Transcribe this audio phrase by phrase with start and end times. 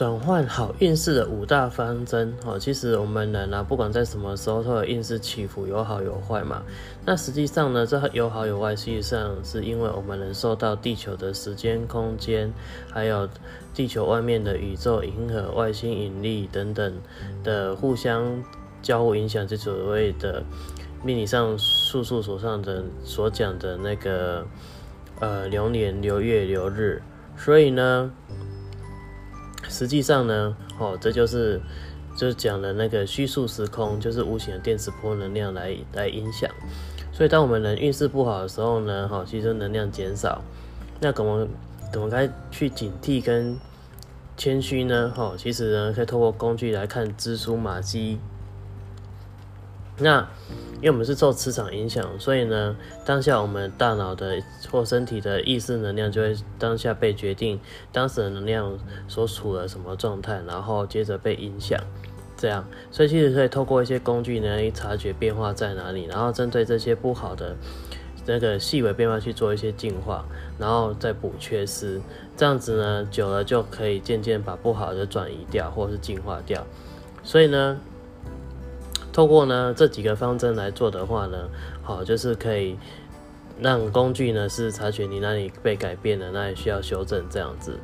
[0.00, 6.62] 转换好运势的五大方针哦，其实我们人啊，不管在什么时候都有运势起伏，有好有坏嘛。
[7.04, 12.50] 那实际上呢，这有好有坏，实际上是因为我们能受到地球的时间、空间，
[12.90, 13.28] 还有
[13.74, 16.94] 地球外面的宇宙、银河、外星引力等等
[17.44, 18.42] 的互相
[18.80, 20.42] 交互影响，这所谓的
[21.04, 24.46] 命理上术数所上的所讲的那个
[25.18, 27.02] 呃流年、流月、流日，
[27.36, 28.10] 所以呢。
[29.68, 31.60] 实际上呢，哦，这就是
[32.16, 36.50] 就是讲的那个虚数时空，就是无形的电磁波能量来来影响。
[37.12, 40.42] 所以当我们人运势不好的时候呢，哈，吸收能量减少，
[41.00, 41.46] 那怎么
[41.92, 43.58] 怎么该去警惕跟
[44.36, 45.12] 谦虚呢？
[45.14, 48.18] 哈，其实呢，可以透过工具来看蛛丝马迹。
[49.98, 50.26] 那
[50.80, 57.60] 因为我们是受磁场影响，所以呢，当下我们大脑的或身体的意识能量就会当下被决定
[57.92, 61.78] 当时的能量所处的什么状态，然后接着被影响，
[62.34, 67.54] 这样，所以其实可以透过一些工具呢，察觉变化在哪里，然后针对这些不好的
[68.26, 70.24] 那个细微变化去做一些净化，
[70.58, 72.00] 然后再补缺失，
[72.38, 76.66] 这样子呢，久了就可以渐渐把不好的转移掉或是净化掉，
[77.22, 77.78] 所以呢。
[79.12, 81.48] 透过呢这几个方针来做的话呢，
[81.82, 82.76] 好，就是可以
[83.60, 87.78] 让工具呢是察觉你哪里被改变了，那里需要修正这样子。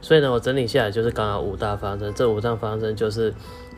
[0.00, 3.32] 所以呢，我整理下来就是刚好五大方针，这五大方针就是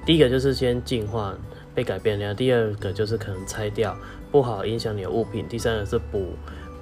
[0.07, 1.35] 第一个就是先净化
[1.75, 3.97] 被改变量，第二个就是可能拆掉
[4.31, 6.29] 不好影响你的物品，第三个是补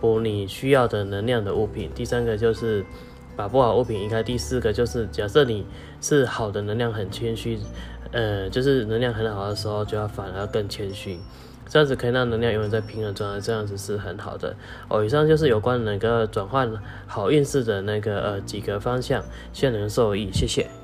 [0.01, 2.85] 补你需要的能量的物品，第三个就是
[3.35, 5.65] 把不好物品移开，第四个就是假设你
[6.03, 7.59] 是好的能量很谦虚。
[8.13, 11.21] 呃，就是能量很好的时候，就要反而更谦逊，
[11.69, 14.55] 这样子可以让能量永远在平衡状态，这样子是很好的。
[14.89, 16.71] 哦，以上就是有关那个转换
[17.07, 19.23] 好运势的那个呃几个方向，
[19.53, 20.80] 希望能受益，谢谢。